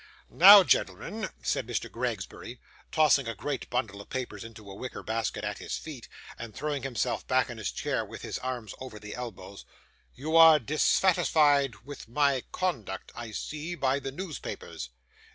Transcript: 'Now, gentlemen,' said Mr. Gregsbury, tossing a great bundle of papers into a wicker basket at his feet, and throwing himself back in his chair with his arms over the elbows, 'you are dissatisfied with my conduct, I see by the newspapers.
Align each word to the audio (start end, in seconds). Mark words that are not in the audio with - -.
'Now, 0.31 0.63
gentlemen,' 0.63 1.29
said 1.43 1.67
Mr. 1.67 1.87
Gregsbury, 1.87 2.59
tossing 2.91 3.27
a 3.27 3.35
great 3.35 3.69
bundle 3.69 4.01
of 4.01 4.09
papers 4.09 4.43
into 4.43 4.67
a 4.67 4.73
wicker 4.73 5.03
basket 5.03 5.43
at 5.43 5.59
his 5.59 5.77
feet, 5.77 6.09
and 6.39 6.55
throwing 6.55 6.81
himself 6.81 7.27
back 7.27 7.51
in 7.51 7.59
his 7.59 7.71
chair 7.71 8.03
with 8.03 8.23
his 8.23 8.39
arms 8.39 8.73
over 8.79 8.97
the 8.97 9.13
elbows, 9.13 9.63
'you 10.15 10.35
are 10.35 10.57
dissatisfied 10.57 11.85
with 11.85 12.07
my 12.07 12.41
conduct, 12.51 13.11
I 13.13 13.29
see 13.29 13.75
by 13.75 13.99
the 13.99 14.11
newspapers. 14.11 14.89